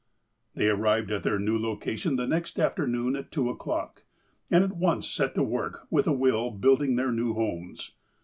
Tbey 0.57 0.75
arrived 0.75 1.11
at 1.11 1.21
their 1.21 1.37
uew 1.37 1.59
location 1.61 2.15
the 2.15 2.25
next 2.25 2.57
afternoon 2.59 3.15
at 3.15 3.31
two 3.31 3.49
o'clock, 3.51 4.01
and 4.49 4.63
at 4.63 4.75
once 4.75 5.07
set 5.07 5.35
to 5.35 5.43
work 5.43 5.85
with 5.91 6.07
a 6.07 6.11
will 6.11 6.49
build 6.49 6.81
ing 6.81 6.95
their 6.95 7.11
new 7.11 7.35
homes. 7.35 7.91